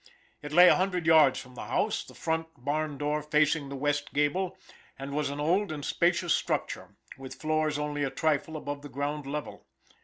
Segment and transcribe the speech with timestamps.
[0.41, 4.57] It lay a hundred yards from the house, the front barndoor facing the west gable,
[4.97, 9.27] and was an old and spacious structure, with floors only a trifle above the ground
[9.27, 9.67] level.